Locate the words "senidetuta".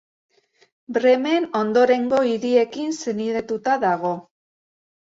3.05-3.79